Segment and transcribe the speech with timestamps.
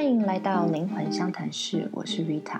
[0.00, 2.58] 欢迎来到灵魂相谈室，我是 Rita。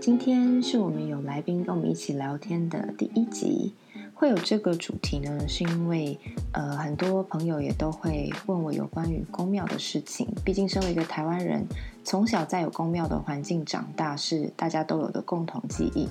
[0.00, 3.74] 今天是我们有来宾跟我们一起聊天的第一集。
[4.14, 6.18] 会有这个主题呢，是因为
[6.54, 10.26] 呃，很多朋友也都会问我有关于宫庙的事情。
[10.42, 11.66] 毕竟身为一个台湾人，
[12.04, 16.08] 从小在有宫庙的环境长大，是大家都有的共同记忆。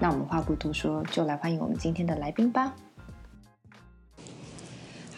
[0.00, 2.74] 那我们话不多说，就来欢迎我们今天的来宾吧。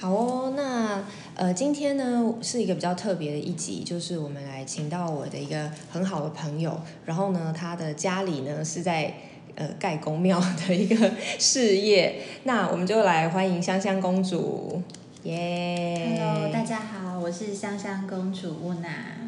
[0.00, 1.02] 好哦，那
[1.38, 9.14] 呃，今天呢是一个比较特别的一集，就是我们来请到我的一个很好的朋友，然后呢，他的家里呢是在
[9.54, 14.82] 呃盖公庙的一个 事业，那我们就来欢迎香香公主，
[15.22, 19.27] 耶！Hello，大家好，我是香香公主乌娜。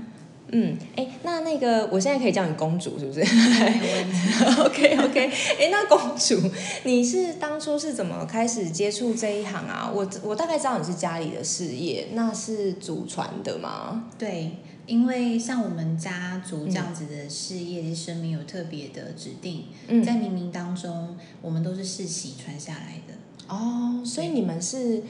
[0.52, 3.20] 嗯，哎，那那个，我现在可以叫你公主是不是？
[3.20, 4.62] 没问题。
[4.64, 6.40] OK OK，哎，那公主，
[6.84, 9.90] 你是当初是怎么开始接触这一行啊？
[9.94, 14.06] 我我大概知道你是家里的事业，那是祖传的吗？
[14.18, 19.66] 对，因为像我们家族这样子的事业，生命有特别的指定，
[20.04, 23.14] 在冥冥当中，我们都是世袭传下来的。
[23.46, 25.02] 哦，所以你们是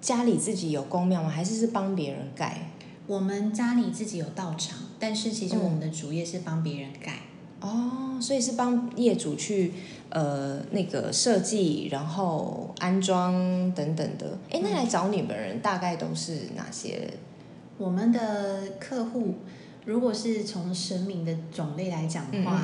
[0.00, 1.28] 家里自己有公庙吗？
[1.28, 2.70] 还是是帮别人盖？
[3.10, 7.22] 我们家里自己有道场，但是其实我们的主业是帮别人盖
[7.58, 9.72] 哦，所以是帮业主去
[10.10, 13.34] 呃那个设计，然后安装
[13.72, 14.38] 等等的。
[14.52, 17.14] 哎，那来找你们人大概都是哪些？
[17.78, 19.34] 我们的客户。
[19.86, 22.62] 如果是从神明的种类来讲的话，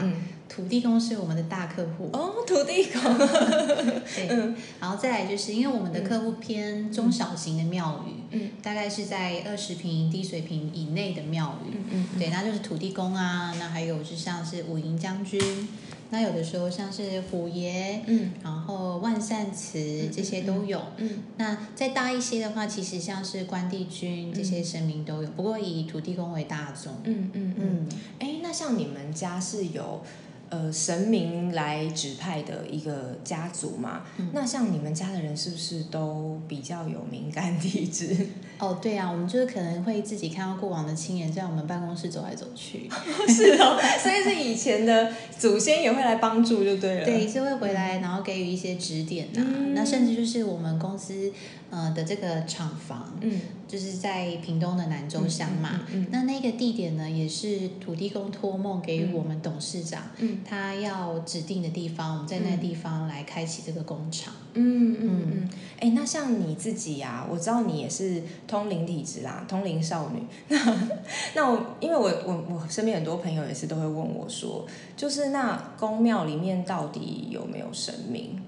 [0.48, 2.08] 土地公是我们的大客户。
[2.12, 3.19] 哦，土地公。
[4.14, 15.69] 对，然后再来就是因为我们的客户偏中小型的庙宇，嗯，大概是在二十平低水平以内的庙宇，嗯嗯，对，那就是土地公啊，那还有就像是武营将军。
[16.08, 27.89] 那有的时候像是虎爷，嗯，然后万善祠这些都有，嗯，那再大一些的话，其实像是关帝君这些神明都有，不过以土地公为大宗，嗯嗯嗯，
[28.20, 30.00] 哎，那像你们家是有。
[30.48, 34.02] 呃，神明来指派的一个家族嘛，
[34.33, 38.14] 那像你们家的人是不是都比较有敏感体质？
[38.58, 42.89] 哦，对啊，我们就是可能会自己看到过往的亲人在我们办公室走来走去。
[43.29, 47.05] 是哦，所以是以前的祖先也会来帮助，就对了。
[47.05, 49.45] 对，是会回来，然后给予一些指点呐。
[49.74, 51.33] 那甚至就是我们公司。
[51.71, 65.51] 呃的这个厂房，嗯，就是在屏东的南州乡嘛，嗯，那那个地点呢，也是土地公托梦给我们董事长，嗯，他要指定的地方，我们在那个地方来开启这个工厂，嗯嗯嗯，
[65.81, 70.89] 哎，那像你自己呀，我知道你也是通灵体质啦，通灵少女，那
[71.35, 74.65] 那我因为我我我身边很多朋友也是都会问我说，
[74.97, 78.41] 就是那宫庙里面到底有没有神明？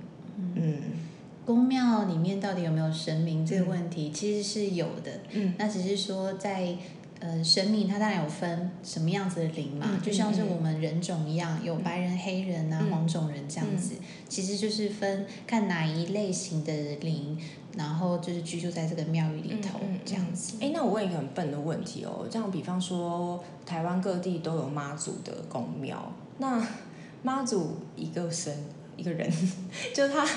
[0.54, 0.82] 嗯。
[1.48, 5.10] 宫庙里面到底有没有神明这个问题，其实是有的。
[5.30, 6.76] 嗯，那只是说在
[7.20, 13.94] 呃神明，它当然有分什么样子的灵嘛，就像是我们人种一样，有白人、黑人啊、黄种人这样子，
[14.28, 17.40] 其实就是分看哪一类型的灵，
[17.78, 20.58] 然后就是居住在这个庙宇里头这样子。
[20.60, 26.62] 哎，那我问一个很笨的问题哦，这样比方说台湾各地都有妈祖的宫庙，那
[27.24, 28.54] 妈祖一个神
[28.98, 29.32] 一个人，
[29.96, 30.28] 就他。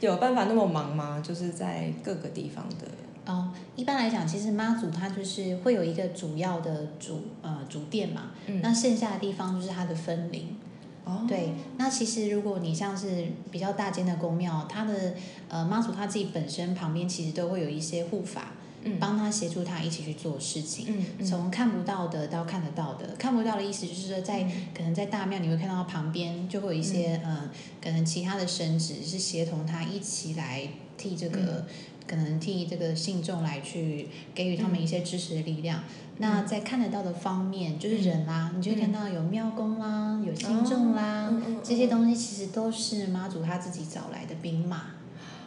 [0.00, 1.20] 有办法那么忙吗？
[1.20, 3.50] 就是在各个地方的哦。
[3.74, 8.30] 一般来讲，其实妈祖他就是会有一个主要的主呃主殿嘛，
[8.62, 10.56] 那剩下的地方就是它的分灵。
[11.04, 11.52] 哦，对。
[11.78, 15.14] 那其实如果你像是比较大间的宫庙，它的
[15.48, 18.52] 呃妈祖他自己本身旁边其实都会有一些护法。
[18.98, 23.14] 帮他协助他一起去做事情，从看不到的到看得到的。
[23.18, 24.42] 看不到的意思就是说，在
[24.74, 27.50] 可能在大庙你会看到旁边就会有一些嗯，
[27.82, 31.66] 可能其他的神职是协同他一起来替这个，
[32.06, 35.82] 可能替这个信众来去给予他们一些支持的力量。
[36.18, 41.30] 那在看得到的方面，就是人啦，你就会看到有庙公啦，有信众啦，
[41.62, 44.92] 这些东西其实都是妈祖他自己找来的兵马。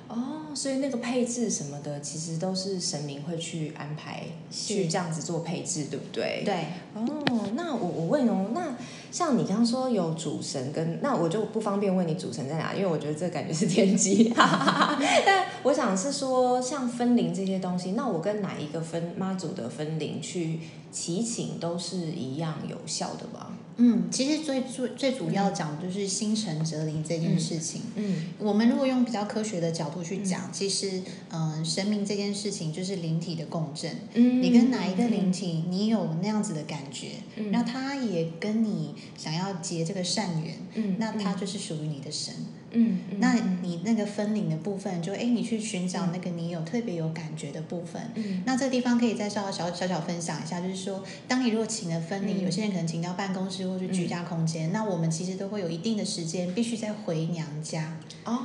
[0.09, 6.41] 哦，所以那个配置什么的，其实都是神明会去安排，去这样子做配置，对不对？
[6.43, 6.65] 对。
[6.95, 7.05] 哦，
[7.53, 8.75] 那我我问哦，那
[9.11, 14.33] 像你刚刚说有主神跟，那我就不方便问你主神在哪，因为我觉得这感觉是天机。
[14.35, 20.59] 但我想是说，像分灵这些东西，那我跟哪一个分妈祖的分灵去
[20.91, 23.51] 祈请都是一样有效的吗？
[23.81, 27.81] 嗯，其实最最最主要讲的就是心诚则灵这件事情。
[27.95, 33.89] 嗯，我们如果用比较科学的角度去讲，其实，嗯，神明这件事情就是灵体的共振。
[34.13, 37.11] 嗯，你跟哪一个灵体，你有那样子的感觉，
[37.51, 42.33] 那他也跟你想要结这个善缘，嗯，那他就是属于你的神。
[42.71, 48.01] 嗯，那你那个分灵的部分，就哎，你去寻找那个你有特别有感觉的部分。
[48.15, 57.97] 嗯，那这个地方可以再稍微小小小分享一下，就是说，当你如果请了分灵，有些人可能请到办公室或是居家空间，那我们其实都会有一定的时间，必须再回娘家。
[58.25, 58.39] 哦，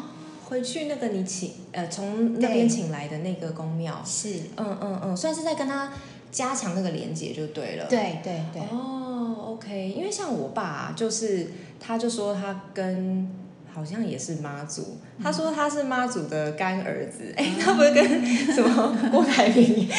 [0.47, 5.93] 回去那个你请呃从那边请来的那个宫庙是，嗯嗯嗯，算是在跟他
[6.32, 7.87] 加强那个连接就对了。
[7.88, 8.62] 对对对。
[8.71, 13.44] 哦，OK，因为像我爸就是，他就说他跟。
[13.75, 18.25] 好像也是妈祖，他说他是妈祖的干儿子，哎，他不是跟
[18.55, 19.88] 什么郭台铭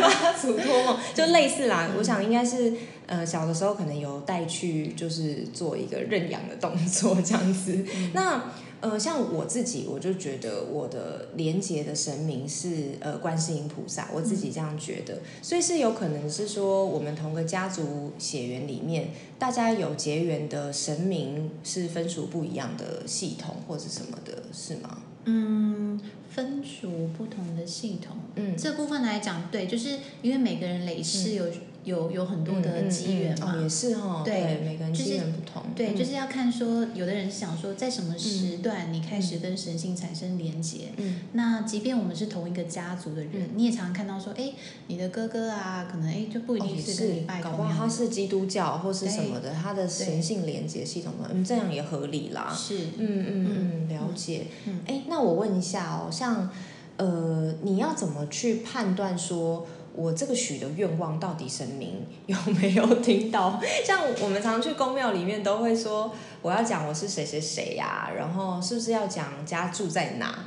[0.00, 1.88] 妈祖托梦，就类似啦。
[1.98, 2.72] 我想应该是，
[3.10, 7.84] 呃，小的时候可能有带去，就是做一个认养的动作这样子。
[8.14, 8.42] 那。
[8.82, 25.02] 呃，像我自己，我就觉得我的连接的神明是呃观世音菩萨，我自己这样觉得，所以是有可能是说我们同个家族血缘里面，大家有结缘的神明是分属不一样的系统或者什么的，是吗？
[25.26, 31.44] 嗯，分属不同的系统，嗯，这部分来讲，对，就是因为每个人累世有。
[31.84, 44.52] 有有很多的机缘嘛，也是哈，对，每个人机缘不同，对，就是要看说，有的人想说，在什么时段你开始跟神性产生连结，嗯，那即便我们是同一个家族的人，你也常常看到说，哎，
[44.88, 54.48] 你的哥哥啊，可能哎就不一定是跟你拜搞不好他是基督教或是什么的，他的神性连接系统嗯，这样也合理啦，是，嗯嗯嗯，了解，
[54.86, 56.50] 哎，那我问一下哦，像
[56.98, 59.66] 呃，你要怎么去判断说？
[59.94, 63.60] 我这个许的愿望到底神明 有没有听到？
[63.84, 70.46] 像我们常去公庙里面都会说，我要讲我是谁谁谁呀，然后是不是要讲家住在哪，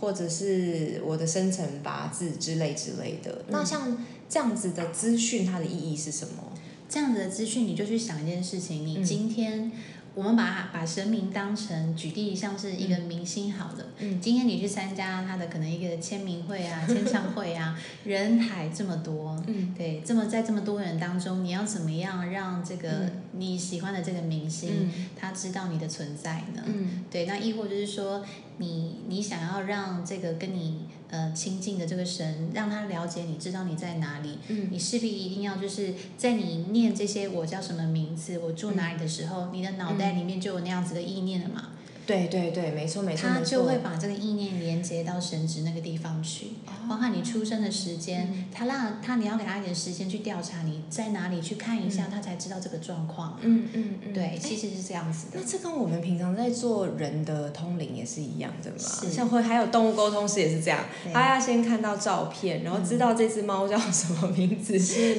[0.00, 3.44] 或者是我的生辰八字之类之类的。
[3.48, 6.52] 那像这样子的资讯，它的意义是什么？
[6.92, 9.72] 这样子的资讯，你就去想一件事情，你今天。
[10.14, 13.86] 我们把把神明当成举例，像是一个明星好了。
[13.96, 14.20] 嗯。
[14.20, 17.74] 今天你去参加他的可能一个签名会啊、签唱会啊，
[18.04, 19.42] 人海这么多。
[19.46, 19.74] 嗯。
[19.74, 26.62] 对，这么在这么多人当中，你要怎么样让这个你喜欢的这个明星他知道你的存在呢？
[26.66, 27.06] 嗯。
[27.10, 28.22] 对，那亦或就是说，
[28.58, 30.80] 你你想要让这个跟你。
[31.12, 34.38] 呃，亲近的这个神，让他了解你，知道你在哪里。
[34.48, 41.68] 嗯，你势必一定要就是在你念这些我叫什么名字，我住哪里的时候，你的脑袋里面就有那样子的意念了嘛。
[42.06, 46.48] 对对对，没错没错，他就会把这个意念连接到神职那个地方去，
[46.88, 53.38] 包括你出生的时间，他让他你要给他一点时间去调查你在哪里去看一下，他才知道这个状况。
[53.40, 55.40] 嗯嗯嗯，对，其实是这样子的。
[55.40, 59.10] 那这跟我们平常在做人的通灵也是一样的嘛？
[59.10, 64.72] 像会还有动物沟通师也是这样，他要先看到照片，然后知道这只猫叫什么名字，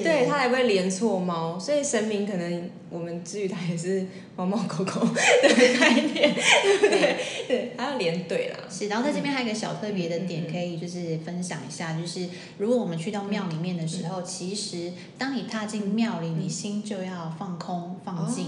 [0.04, 1.58] 对他才不会连错猫。
[1.58, 6.34] 所以神明可能我们至于他也是猫猫狗狗 的概念。
[6.82, 8.60] 对对，还要连对啦。
[8.70, 12.28] 是，然后在这边还有一个小特别的点，可以就是分享一下，就是
[12.58, 18.48] 如果我们去到庙里面的时候，其实当你踏进庙里，你心就要放空放静，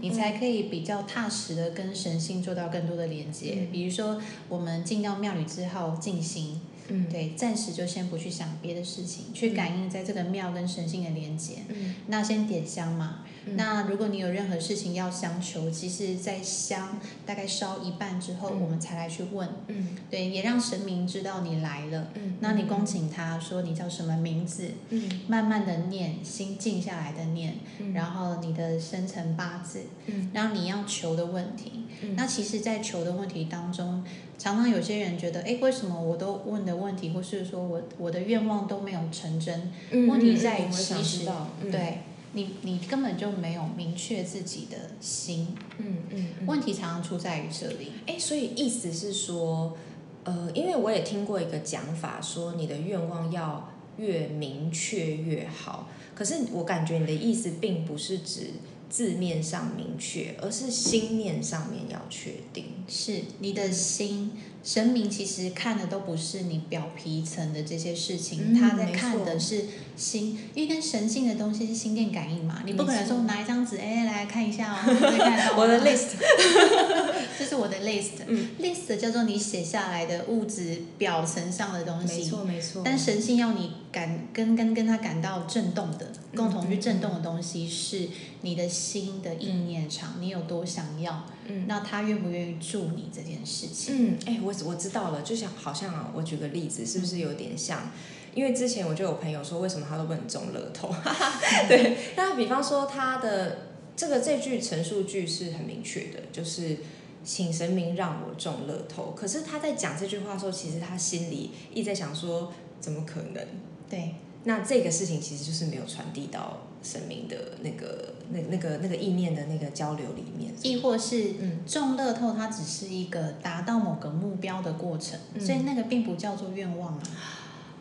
[0.00, 3.66] 你才可以比较踏实的跟神性做到更多的连接。
[3.72, 6.60] 比如说，我们进到庙里之后静心。
[6.88, 11.54] 嗯，对，暂时就先不去想别的事情，去感应在这个庙跟神性的连接。
[11.68, 13.20] 嗯，那先点香嘛。
[13.56, 19.48] 那如果你有任何事情要相求，其实，在香大概烧一半之后，我们才来去问。
[19.68, 22.08] 嗯，对，也让神明知道你来了。
[22.14, 24.70] 嗯，那你恭请他说你叫什么名字？
[24.90, 27.54] 嗯，慢慢的念，心静下来的念。
[27.78, 29.82] 嗯，然后你的生辰八字。
[30.06, 31.84] 嗯，然后你要求的问题。
[32.02, 34.02] 嗯，那其实，在求的问题当中。
[34.36, 39.72] 常常有些人觉得，哎，为什么我都问的问题，或是说我我的愿望都没有成真？
[40.08, 41.24] 问题在于其实，
[41.70, 42.00] 对
[42.34, 45.56] 你你根本就没有明确自己的心。
[45.78, 46.26] 嗯嗯。
[46.46, 47.92] 问题常常出在于这里。
[48.06, 49.76] 哎，所以意思是说，
[50.24, 55.88] 呃，因为我也听过一个讲法，说你的愿望要越明确越好。
[56.14, 58.50] 可是我感觉你的意思并不是指。
[58.94, 62.66] 字面上明确，而是心念上面要确定。
[62.86, 64.30] 是你的心，
[64.62, 69.64] 神明其实看的都不是你表皮层的这些事情，他在看的是
[69.96, 72.62] 心，因为跟神性的东西是心电感应嘛。
[72.64, 74.78] 你不可能说拿一张纸，哎，来看一下哦，
[75.58, 76.10] 我的 list，
[77.38, 82.82] 这是我的 list，list 叫做你写下来的物质表层上的东西，没错没错。
[82.84, 88.08] 但神性要你感跟跟跟他感到震动的，共同去震动的东西是
[88.42, 88.68] 你的。
[88.74, 91.26] 心的意念场，你有多想要？
[91.46, 94.16] 嗯，那他愿不愿意助你这件事情？
[94.16, 97.90] 嗯，哎，我我知道了，就像好像啊，我举个例子，是不是有点像？
[98.34, 100.92] 因为之前我就有朋友说，为什么他都不能中乐透？
[101.68, 106.78] 对，那比方说他的这个这句陈述句是很明确的，就是
[107.24, 109.14] 请神明让我中乐透。
[109.16, 113.42] 可是他在讲这句话的时候，其实他心里一直在想说，怎么可能？
[113.88, 114.14] 对，
[114.44, 120.52] 那这个事情其实就是没有传递到神明的那个、那、那个、那个意念的那个交流里面。
[120.62, 121.34] 亦或是
[121.66, 127.02] 中乐透，它只是一个达到某个目标的过程，所以那个并不叫做愿望啊。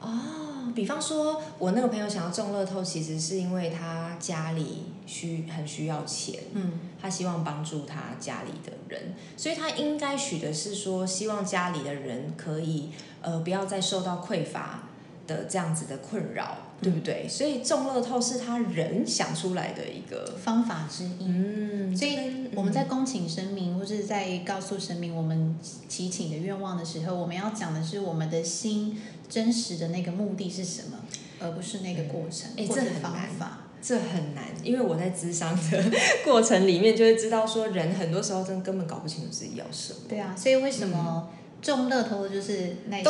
[0.04, 12.90] 哦，比方说，我那个朋友想要中乐透，其实是因为他家里需很需要钱，嗯，他希望帮助他家里的人，所以他应该许的是说，希望家里的人可以
[13.22, 14.84] 呃不要再受到匮乏
[15.26, 17.26] 的这样子的困扰，对不对？
[17.28, 22.18] 所以中乐透是他人想出来的一个方法之一，嗯，所以
[22.54, 25.56] 我们在恭请神明或者在告诉神明我们
[25.88, 29.00] 祈请的愿望的时候，我们要讲的是我们的心。
[29.30, 31.00] 真实的那个目的是什么，
[31.40, 33.62] 而不是那个过程或者方法。
[33.82, 35.92] 这很难，因为我在智商的
[36.24, 40.00] 过程里面就会知道，说人很多时候真的根本搞不清楚自己要什么。
[40.08, 41.30] 对啊，所以为什么
[41.64, 43.10] 中乐透的就是那些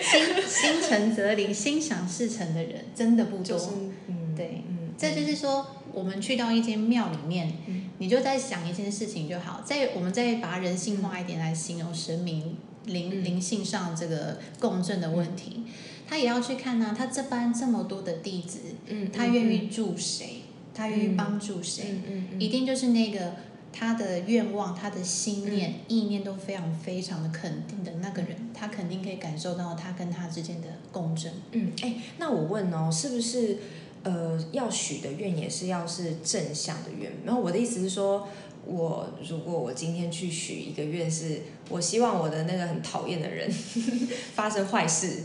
[0.00, 3.58] 心心诚则灵、心想事成的人，真的不多。
[4.06, 7.52] 嗯，对，嗯，这就是说，我们去到一间庙里面，
[7.98, 9.62] 你就在想一件事情就好。
[9.64, 12.56] 在我们再把人性化一点来形容神明。
[12.84, 15.62] 灵灵性上这个共振的问题，
[16.08, 16.92] 他也要去看呢。
[16.98, 20.42] 他这班这么多的弟子，嗯，他愿意助谁？
[20.74, 22.00] 他愿意帮助谁？
[22.08, 23.36] 嗯嗯，一定就是那个
[23.72, 31.32] 他的愿望、他的心念、意念都非常非常的肯定的那个人，他肯定可以感受到他跟他之间的共振。
[31.52, 33.58] 嗯，哎，那我问哦，是不是
[34.02, 37.10] 呃要许的愿也是要是正向的愿？
[37.24, 38.28] 然后我的意思是说。
[38.64, 43.50] 我如果我今天去许一个愿，是我希望我的那个很讨厌的人
[44.36, 45.24] 发生坏事，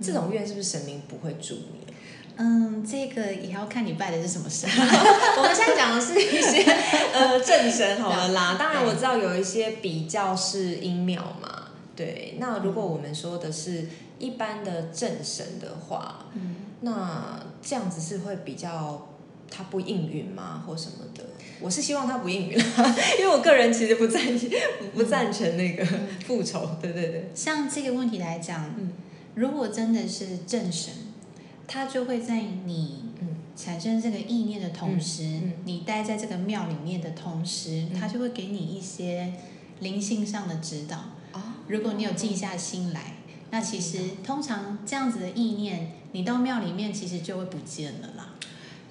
[0.00, 1.79] 这种愿是不是神明不会助你？
[2.40, 4.68] 嗯，这个也要看你拜的是什么神。
[5.36, 6.62] 我们现在讲的是一些
[7.12, 12.36] 呃正神好了啦，当然我知道有一些比较是阴庙嘛，对。
[12.38, 13.86] 那如果我们说的是
[14.18, 19.06] 一般的正神的话，嗯，那这样子是会比较。
[19.52, 21.24] 他不应允吗，或什么的？
[21.58, 22.56] 我是希望他不应允，
[23.18, 24.22] 因为我个人其实不赞
[24.94, 25.84] 不赞成那个
[26.24, 26.76] 复仇。
[26.80, 27.28] 对对对。
[27.34, 28.72] 像这个问题来讲，
[29.34, 30.94] 如果真的是正神，
[31.72, 33.04] 他就会在你
[33.54, 39.34] 产生这个意念的同时，你待在这个庙里面的同时，它就会给你一些
[39.78, 40.98] 灵性上的指导。
[41.68, 43.14] 如果你有静下心来，
[43.52, 48.34] 那其实通常这样子的意念，你到庙里面其实就会不见了啦。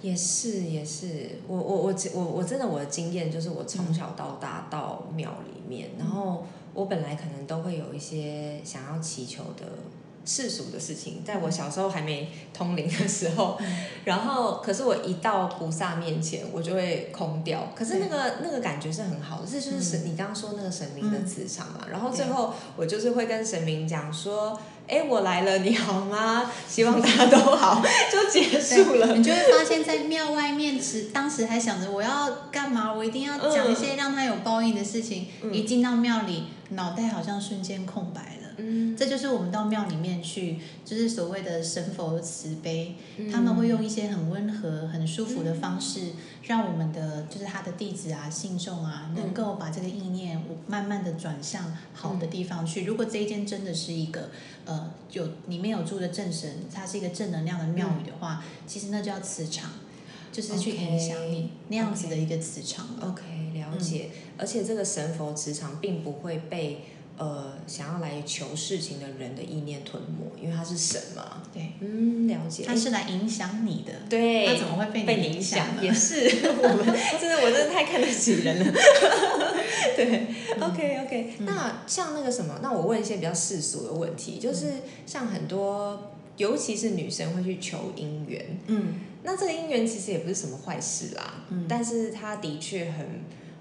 [0.02, 9.80] 也是也是，我我我我我真的我的经验就是我从小到大到庙里面，然后我本来可能都会有一些想要祈求的
[10.26, 13.58] 世俗的事情，在我小时候还没通灵的时候，
[14.06, 24.60] 然后可是我一到菩萨面前，我就会空掉，可是那个那个感觉是很好的，这就是神你刚刚说那个神明的磁场嘛，然后最后我就是会跟神明讲说。
[24.92, 26.52] 哎，我来了，你好吗？
[26.68, 27.80] 希望大家都好，
[28.12, 29.16] 就结束了。
[29.16, 35.28] 你就会发现，在庙外面时，当时还想着我要干嘛，我一定要讲一些让他有报应的事情。
[35.54, 38.39] 一进到庙里，脑袋好像瞬间空白。
[38.60, 42.96] 嗯，这就是我们到庙里面去，就是所谓的神佛慈悲，
[43.32, 46.12] 他们会用一些很温和、很舒服的方式，
[46.44, 52.84] 让我们的就是他的弟子啊、信众啊，能够把这个意念慢慢的转向好的地方去。
[52.84, 54.30] 如果这一间真的是一个
[54.66, 59.72] 呃有里面有住的正神，它是一个正能量的庙宇的话，其实那叫磁场，
[60.32, 62.86] 就是去影响你那样子的一个磁场。
[63.02, 63.24] OK，
[63.54, 64.10] 了解。
[64.38, 66.82] 而且这个神佛磁场并不会被。
[67.20, 71.44] 呃，想要来求事情的人的意念吞没，因为他是神嘛。
[71.54, 72.64] 对，嗯，了解。
[72.66, 73.92] 他是来影响你的。
[74.10, 74.46] 对。
[74.48, 75.68] 他怎么会被被影响？
[75.84, 76.86] 也是 我们，
[77.20, 78.72] 真的，我真的太看得起人了。
[79.98, 80.28] 对
[80.62, 81.34] ，OK OK。
[81.40, 88.58] 那像那个什么，那我问一些比较世俗的问题，就是像很多，尤其是女生会去求姻缘。
[88.68, 88.94] 嗯。
[89.24, 91.44] 那这个姻缘其实也不是什么坏事啦。
[91.50, 91.66] 嗯。
[91.68, 93.06] 但是它的确很。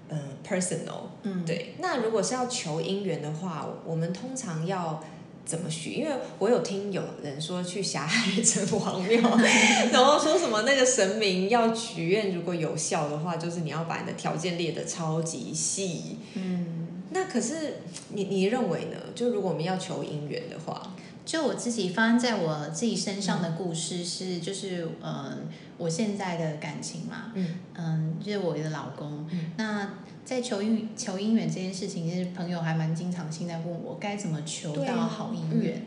[0.09, 1.75] 嗯，personal，嗯，对。
[1.79, 5.03] 那如果是要求姻缘的话，我们通常要
[5.45, 5.91] 怎么许？
[5.91, 9.37] 因为我有听有人说去霞海城隍庙，
[9.91, 16.17] 然后说什么那个神明要许愿，如果有效的话，就是你要把你的条件列的超级细。
[16.33, 17.77] 嗯，那可是
[18.09, 18.97] 你你认为呢？
[19.15, 20.93] 就如果我们要求姻缘的话？
[21.29, 29.27] 就我自己发生在我自己身上的故事是，就是嗯，我现在的感情嘛，嗯嗯，就是我的老公。
[29.55, 29.93] 那
[30.25, 35.83] 在求姻求姻缘这件事情，其实朋友还蛮经常性在问我该怎么求到好姻缘。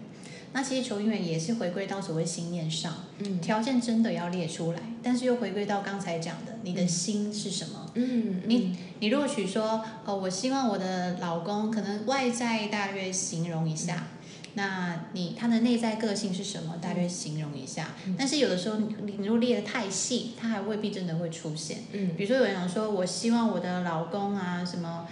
[0.53, 7.91] 那其实求姻缘也是回归到所谓心念上，嗯，条件真的要列出来，但是又回归到刚才讲的，你的心是什么？
[7.95, 14.07] 嗯，你你如果许说，哦，我希望我的老公可能外在大约形容一下。
[14.55, 16.77] 那你他的内在个性是什么？
[16.81, 17.95] 大约形容一下。
[18.19, 21.79] 但是有的时候你你如果列的太细，他还未必真的会出现。
[21.93, 25.07] 嗯，比如说有人说，我希望我的老公啊，什么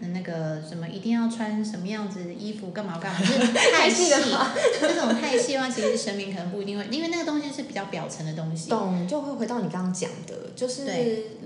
[0.00, 4.10] 那个什么一定要穿什么样子的衣服，干嘛干嘛，就是 太细。
[4.80, 8.70] 这种太细的话，其实神明可能不一定会，因为那个东西是比较表层的东西。
[8.70, 10.84] 懂，就会回到你刚刚讲的，就是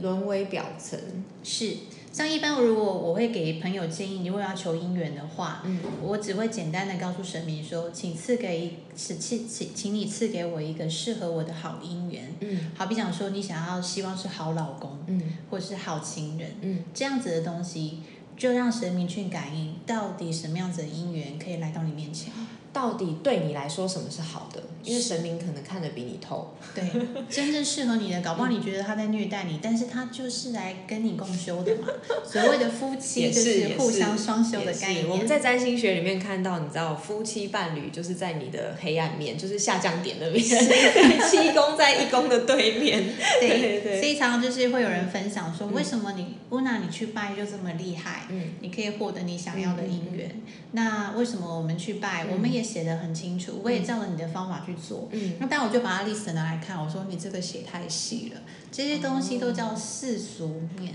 [0.00, 0.99] 沦为表层。
[1.42, 1.76] 是。
[2.12, 18.00] 像一般如果我会给朋友建议，如果要求姻缘的话，嗯，我只会简单的告诉神明说，请赐给，请请请，请你赐给我一个适合我的好姻缘，嗯，好比讲说你想要希望是好老公，嗯，或是好情人，嗯，这样子的东西，
[18.37, 22.33] 就让神明去感应，到底什么样子的姻缘可以来到你面前。
[22.73, 24.62] 到底对你来说什么是好的？
[24.83, 26.55] 因为神明可能看得比你透。
[26.75, 26.83] 对，
[27.29, 31.89] 真正适合你的，搞不好你觉得他在虐待你，但是他就是来跟你共修的嘛。
[32.25, 35.09] 所谓的夫妻就是互相双修的概念。
[35.09, 40.43] 我们在占星学里面看到，你知道夫妻伴侣就是在你的黑暗面，就是下降点那边，
[41.29, 43.05] 七宫在一宫的对面。
[43.41, 44.00] 对对。
[44.00, 48.23] 所以常常就是会有人分享说，为什么你乌娜你去拜就这么厉害？
[48.31, 50.41] 嗯，你可以获得你想要的姻缘。
[50.73, 55.09] 那为什么我们去拜，我们也写的很清楚，我也照着你的方法去做。
[55.12, 58.40] 嗯，那但我就把它 list 拿来看，我说你这个写太细了，
[58.71, 60.95] 这些东西都叫世俗面，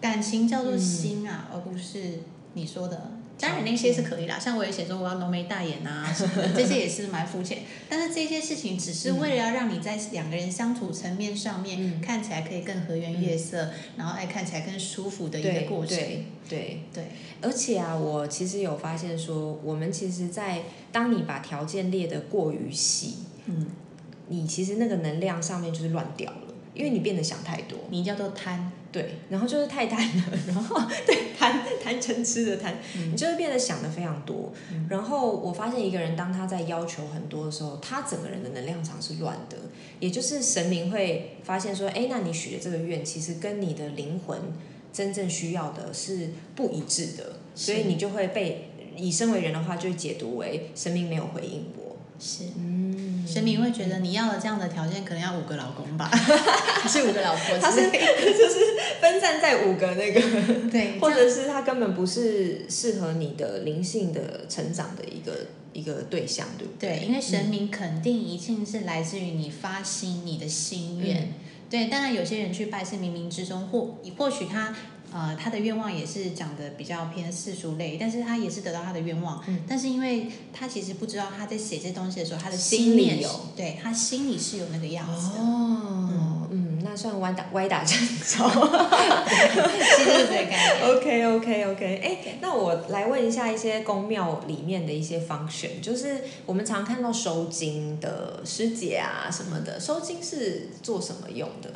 [0.00, 2.20] 感情叫做心啊，而不是
[2.54, 3.17] 你说的。
[3.40, 7.58] 当然那些是可以啦，像我也写说我要浓眉大眼啊什么的，这些也是蛮肤浅。
[7.88, 15.96] 但是这些事情只是为了要让你在两个人相处层面上面看起来可以更和颜悦色，然后爱看起来更舒服的一个过程。
[15.96, 17.04] 对对对。
[17.40, 23.66] 而且啊，我其实有发现说，我们其实，在当你把条件列得过于细，嗯，
[24.26, 28.72] 你其实那个能量上面就是乱掉了，因为你变得想太多，你叫做贪。
[28.90, 32.74] 对，然后就是太贪了， 然后对贪贪嗔痴的贪，
[33.10, 34.52] 你就会变得想的非常多。
[34.88, 39.56] 然后我发现一个人当他在要求很多的时候，他整个人的能量场是乱的，
[40.00, 44.40] 也就是神明会发现说，哎，那你许的这个愿其实跟你的灵魂
[44.90, 51.96] 真正需要的是不一致的，所以你就会被以身为人的话，就解读为神明没有回应我。
[52.18, 57.58] 是，嗯，神明会觉得你要的这样的条件，可能要五个老公吧， 还是五个老婆？
[57.58, 60.20] 他是 就是分散在五个那个，
[60.70, 66.98] 对， 或者是他根本不是适合你的灵性的成长的一个一个对象，对不对？
[66.98, 71.32] 对，因为神明肯定一定是来自于你发心你的心愿，
[71.68, 71.86] 对。
[71.86, 74.74] 当然有些人去拜是冥冥之中，或或许他。
[75.12, 79.42] 呃，他的愿望也是讲的比较偏世俗类，但是他也是得到他的愿望。
[79.46, 79.60] 嗯。
[79.66, 85.40] 但是因为他其实不知道他在写这东西的时候，他的心里有，对他心里是有那个样子的。
[85.40, 86.48] 哦。
[86.50, 88.48] 嗯，那算歪打歪打正着。
[89.96, 90.80] 其实是这个概念。
[90.96, 101.70] OK OK OK，哎，那我来问一下一些宫庙里面的一些 function，，就是我们常看到收金的师姐啊什么的，收金是做什么用的？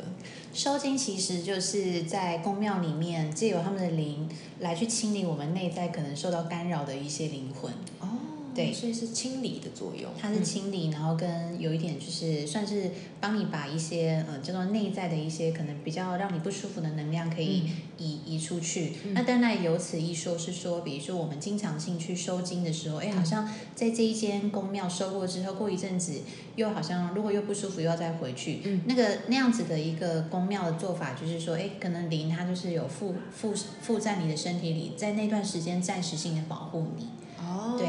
[0.53, 7.71] 收金其实就是在宫庙里面借由他们的灵来去清理我们内在可能受到干扰的一些灵魂。
[7.99, 8.12] 哦。
[8.53, 10.11] 对，所以是清理的作用。
[10.19, 17.63] 它是清理，然后跟有一点就是算是帮你把一些呃叫做内在的一些可能比较让你不舒服的能量可以
[17.97, 18.93] 移移出去。
[19.13, 26.21] 那当然由此一说，是说比如说我们经常性去收金的时候，哎，好像在这一间宫庙收过之后，过一阵子
[26.55, 28.61] 又好像如果又不舒服，又要再回去。
[28.63, 37.07] 嗯，那个那样子的一个宫庙的做法，就是说，哎，可能灵它就是有附附附在你的身体里，在那段时间暂时性的保护你。
[37.39, 37.87] 哦，对。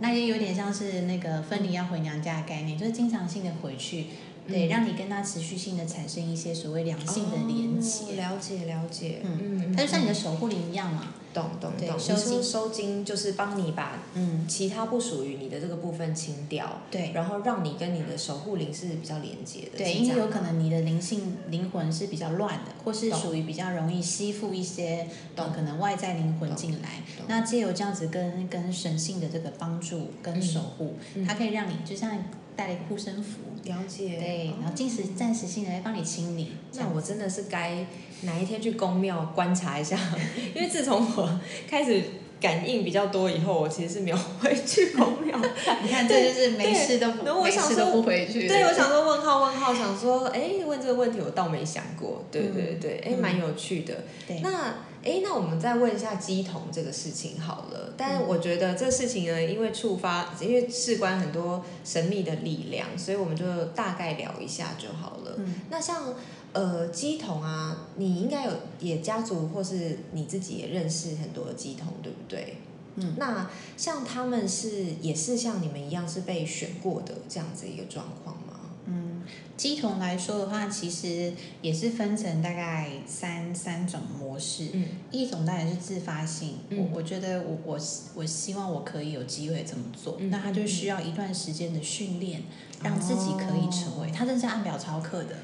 [0.00, 4.06] 那也有点像是那个分离要回娘家的概念，就是经常性的回去，
[4.48, 8.14] 对，让你跟他持续性的产生一些所谓良性的连接。
[8.16, 11.14] 了解了解，嗯嗯，它就像你的守护灵一样嘛。
[11.34, 11.98] 懂懂懂。
[11.98, 19.76] 收金收金就是帮你把嗯其他不属于你的这个部分清掉，对，然后让你跟你的守护灵是比较连接的。
[19.76, 25.06] 对，因为有可能你的灵性灵魂是比较乱的，或是属于比较容易吸附一些
[25.36, 27.02] 可能外在灵魂进来。
[27.28, 30.94] 那借由这样子跟跟神性的这个帮助跟守护，
[31.26, 32.16] 它可以让你就像
[32.56, 33.40] 带了一个护身符。
[33.64, 34.16] 了解。
[34.18, 36.52] 对，然后暂时暂时性的来帮你清理。
[36.74, 37.86] 那我真的是该。
[38.22, 39.94] 哪一天去宫庙观察一下？
[40.56, 42.02] 因为自从我开始
[42.40, 45.38] 感应比较多以后，我其实是没有回去宫庙。
[45.82, 47.06] 你看，这就是没事都
[47.42, 48.46] 没事都不回去。
[48.46, 52.24] 对，我想说问号问号，想说哎，问这个问题我倒没想过。
[52.30, 53.94] 对对对，哎，蛮有趣的。
[54.42, 57.94] 那哎，那我们再问一下鸡童这个事情好了。
[57.96, 65.34] 但我觉得这事情呢，因为触发，因为事关很多神秘的力量，所以我们就大概聊一下就好了。
[65.38, 66.12] 嗯，那像
[66.56, 72.56] 呃鸡童啊，你应该有也家族或是你自己也认识很多鸡童，对不对？
[72.94, 78.54] 嗯，那像他们是也是像你们一样是被选过的这样子一个状况吗？
[78.86, 79.22] 嗯，
[79.56, 84.68] 鸡童来说的话，其实也是分成大概三三种模式。
[84.72, 87.78] 嗯，一种当然是自发性，我我觉得我我
[88.14, 92.44] 我希望我可以有机会这么做，那他就需要一段时间的训练，
[92.82, 95.36] 让自己可以成为，他这是按表操课的。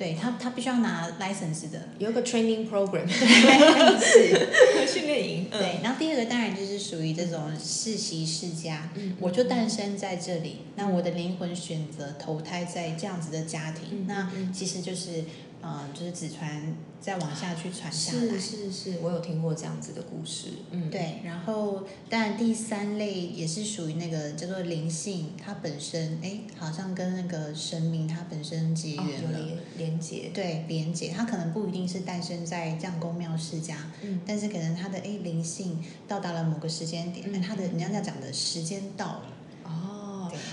[0.00, 3.06] 对他，他必须要拿 license 的，有个 training program，
[4.00, 5.46] 是 训练营。
[5.50, 15.24] 对，然后第二个当然就是属于这种世袭世家，我就诞生在这里，那我的灵魂选择投胎在这样子的家庭，那其实就是。
[15.62, 20.48] 嗯，就是子传再往下去传下来，是是是，我有听过这样子的故事。
[20.70, 21.20] 嗯，对。
[21.24, 29.38] 然后，当然第三类也是属于那个叫做灵性，它本身哎，好像跟那个神明它本身结缘了，
[29.76, 30.30] 连接。
[30.32, 31.12] 对，连接。
[31.14, 39.22] 它可能不一定是诞生在这样宫庙世家，嗯，但是可能它的哎灵性到达了某个时间点，那它的人家讲的时间到了。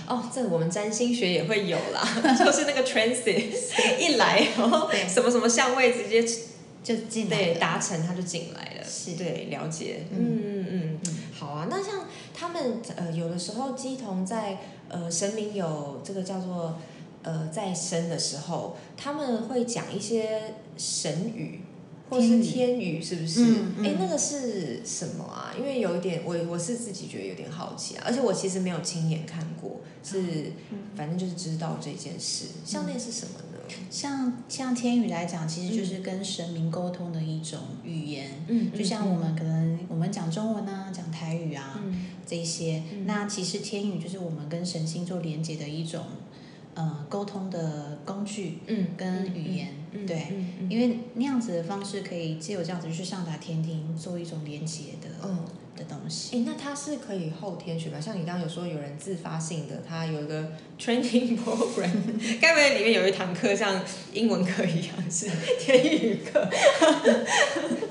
[0.08, 2.02] 哦，这我们占星学也会有啦，
[2.38, 3.44] 就是那个 transit
[3.98, 6.24] 一来，然后什么什么相位直接
[6.82, 8.84] 就进对达成，他就进来了。
[8.88, 10.06] 是，对，了解。
[10.10, 11.66] 嗯嗯嗯嗯，好啊。
[11.70, 16.78] 那像他们呃，有的时候鸡同在呃神明有这个叫做
[17.22, 21.60] 呃在生的时候，他们会讲一些神语。
[22.08, 23.44] 或是天宇是不是？
[23.82, 25.52] 哎，那个是什么啊？
[25.58, 28.04] 因为有一点，我我是自己觉得有点好奇啊。
[28.06, 30.52] 而且我其实没有亲眼看过，是
[30.96, 32.46] 反正就是知道这件事。
[32.64, 33.58] 项链是什么呢？
[33.90, 38.42] 像像天宇来讲，其实就是跟神明沟通的一种语言。
[38.48, 41.78] 嗯，就像我们可能我们讲中文啊，讲台语啊
[42.26, 42.82] 这些。
[43.04, 46.02] 那其实天宇就是我们跟神星做连接的一种。
[46.74, 49.68] 呃，沟通的工具，嗯，跟语言，
[50.06, 50.32] 对，
[50.68, 56.36] 因为那样子的方式可以借由这样子去上达天庭，做一种连接的，嗯，的东西。
[56.36, 58.00] 哎，那它是可以后天学吧？
[58.00, 61.90] 像你刚刚有说有人自发性的，他有一个 training program，
[62.40, 65.28] 该不会里面有一堂课像英文课一样是
[65.58, 66.48] 天语课？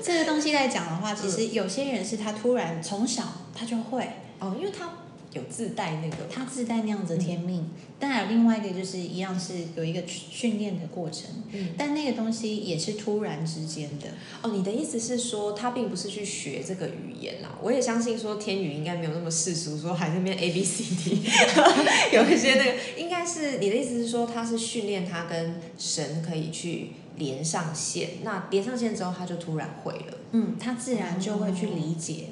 [0.02, 4.88] 这个东西来讲的话，其实有些人是他突然从小他就会哦，因为他。
[5.32, 7.68] 有自带那个，他自带那样子的天命。
[7.98, 11.30] 当然，另外一个就是一样是有一个训练的过程。
[11.52, 14.06] 嗯，但那个东西也是突然之间的。
[14.42, 17.58] 哦，你的意思是说，他并不是去学这个语言啦？
[17.62, 21.20] 我也相信说，天宇应该没有那么世俗，说还那边 A B C D，
[22.16, 28.10] 有一些那个，应该是你的意思是说，他是训练他跟神可以去连上线。
[28.22, 30.18] 那连上线之后，他就突然会了。
[30.32, 32.26] 嗯，他自然就会去理解。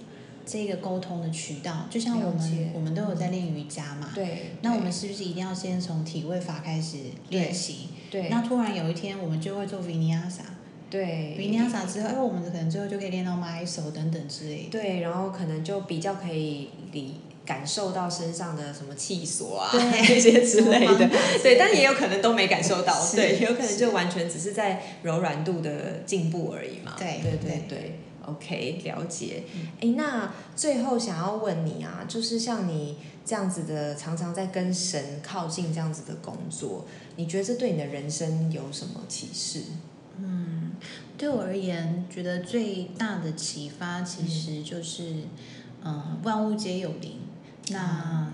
[0.47, 6.99] 这个沟通的渠道，就像我们我们都有在练瑜伽嘛，对，那我们是不是一定要先从体位法开始
[7.31, 7.89] 练习？
[8.09, 10.47] 对，那突然有一天我们就会做 Vinyasa，
[10.89, 14.69] 对，Vinyasa 之后，哎，我们可能最后就可以练到 My 手等等之类。
[14.71, 21.11] 对，然后可能就比较可以理感受到身上的什么气锁啊 这些之类的，
[21.43, 26.95] 对，但也有可能都没感受到，对，有可能就完全只是在柔软度的进步而已嘛。
[26.97, 27.65] 对对对。
[27.69, 27.99] 对。
[28.27, 29.45] OK，了解。
[29.81, 36.85] 哎，那最后想要问你啊，就是像你这样子的，常常在跟神靠近这样子的工作，
[37.17, 39.63] 你觉得这对你的人生有什么启示？
[40.19, 40.73] 嗯，
[41.19, 45.25] 对我而言，觉得最大的启发其实就是，
[45.85, 47.21] 嗯，万物皆有灵。
[47.69, 48.33] 那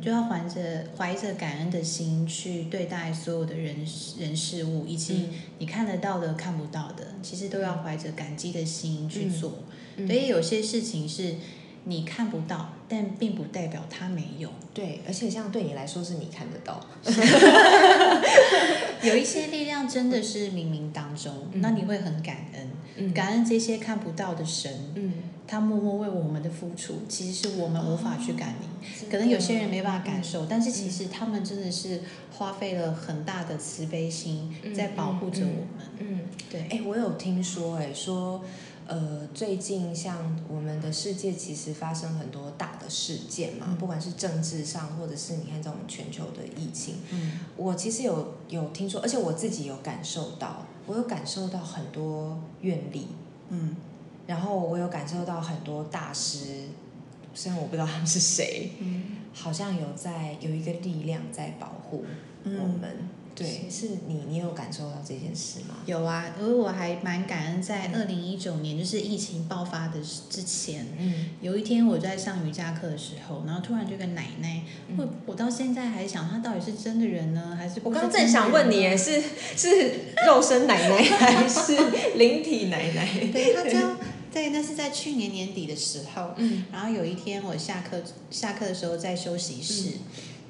[0.00, 3.76] 就要怀着怀着感恩的心去对待所有的人
[4.18, 9.52] 人事物，以及你看得到的、看不到的，其实都要怀着感激的心去做。
[9.96, 11.34] 所以有些事情是
[11.84, 14.50] 你看不到，但并不代表它没有。
[14.72, 16.86] 对，而且像对你来说是你看得到。
[19.02, 24.72] 有一些力量真的是冥冥当中，那你会很感恩，感恩这些看不到的神。
[24.94, 25.12] 嗯。
[25.50, 29.10] 他默默为我们的付出，其实是我们无法去感应。
[29.10, 32.02] 可能有些人没办法感受，但是其实他们真的是
[32.38, 35.88] 花费了很大的慈悲心在保护着我们。
[35.98, 36.68] 嗯，对。
[36.68, 38.44] 哎，我有听说，哎，说，
[38.86, 46.98] 呃，最近像我们的世界其实发生很多大的事件嘛，不管是政治上，或者是你看这种全球的疫情。
[47.10, 53.08] 嗯，我其实有有听说，而且我自己有感受到，我有感受到很多愿力。
[53.48, 53.74] 嗯。
[54.30, 56.38] 然后我有感受到很多大师，
[57.34, 58.70] 虽然我不知道他们是谁，
[59.34, 62.04] 好像有在有一个力量在保护
[62.44, 63.08] 我们。
[63.32, 65.76] 对，是你，你有感受到这件事吗？
[65.86, 74.62] 有啊，因为我还蛮感恩，在二零一九年，就是疫情爆发的之前，嗯，有一天我在上瑜伽课的时候，然后突然就个奶奶，
[74.98, 79.22] 我我到现在还想，她到底是真的人呢，还是我刚刚正想问你，是
[79.56, 79.68] 是
[80.26, 81.78] 肉身奶奶还是
[82.16, 83.08] 灵体奶奶？
[83.32, 83.96] 对，她叫。
[84.32, 89.98] 对，那是在去年年底的时候，嗯，然后有一天我下课下课的时候在休息室，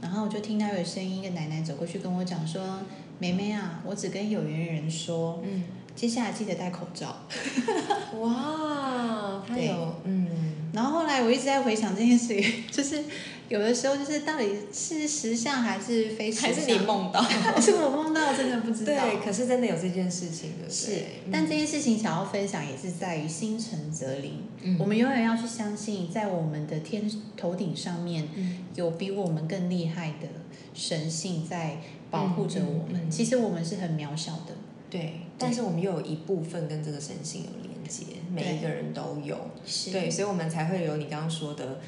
[0.01, 2.81] 然后我就听到有声音，一个奶奶走过去跟我讲说
[3.19, 5.65] ：“妹妹啊，我只跟有缘人说，嗯，
[5.97, 7.27] 接下来记得戴口罩。
[8.21, 10.29] ”哇，他有，嗯，
[10.73, 12.41] 然后后来我一直在回想这件事，
[12.71, 13.05] 就是。
[13.51, 17.21] 有的时候就是到底是实相还是非实还是你梦到？
[17.61, 18.93] 是我梦到，真的不知道。
[18.93, 20.71] 对，可是真的有这件事情的。
[20.71, 24.45] 是，但这件事情想要分享也是在于心诚则灵。
[24.63, 24.77] 嗯。
[24.79, 28.29] 我们永远要去相信，在我们的天头顶上面，
[28.77, 30.29] 有比我们更厉害的
[30.73, 33.11] 神性在保护着我们。
[33.11, 34.55] 其实我们是很渺小的。
[34.89, 35.15] 对。
[35.37, 39.37] 但是我们又有一部分跟这个神性有连接，每一个人都有。
[39.67, 39.91] 是。
[39.91, 41.81] 对，所以我们才会有你刚刚说的。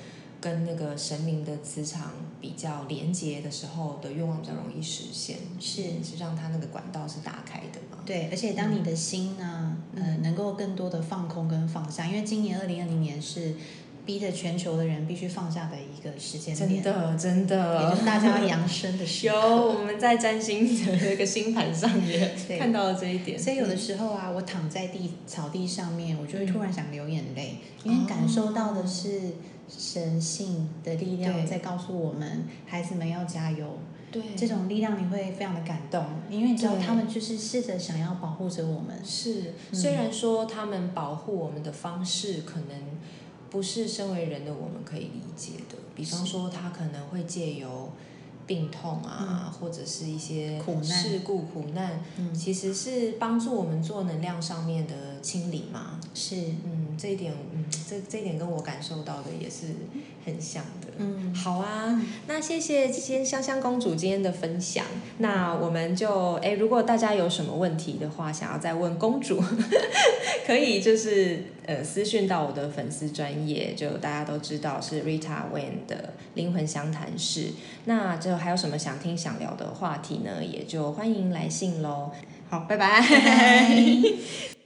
[0.43, 7.97] 跟那个神明的磁场比较连接的时候的愿望比较容易实现，是是让他那个管道是打开的嘛？
[8.05, 13.55] 对，而且当你的心呢，呃，能够更多的放空跟放下，因为今年二零二零年是。
[14.05, 19.39] 逼着全球的人必须放下的一个时间点，真的真的，也就是大家扬升的时候。
[19.71, 23.39] 有我们在占星的那个星盘上也 看到了这一点。
[23.39, 29.35] 所以有的时候啊，我躺在地草地上面，我就会突然想流眼泪，因为感受到的是
[29.79, 33.79] 神性的力量在告诉我们，孩子们要加油。
[34.11, 39.03] 对，这种力量你会非常的感动，因为你知道他们就是试着想要保护着我们。
[39.05, 42.99] 是，虽然说他们保护我们的方式可能。
[43.53, 47.91] 不是身为人的我们可以理解的，比方说他可能会借由
[48.47, 56.01] 病痛啊，或者是一些事故苦难，其实是帮助我们做能量上面的清理嘛。
[56.15, 59.67] 是，嗯，这一点，嗯，这这一点跟我感受到的也是
[60.25, 60.87] 很像的。
[60.99, 64.85] 嗯，好啊，那谢谢今天香香公主今天的分享。
[65.19, 69.43] 那我们就，哎，如果大家有什么问题的话，想要再问公主，
[70.47, 77.49] 可以就是呃私讯到我的粉丝专业，就大家都知道是 Rita Wen 的灵魂相谈室。
[77.87, 80.45] 那就还有什么想听想聊的话题呢？
[80.45, 82.13] 也就欢迎来信喽。
[82.49, 83.03] 好，拜拜。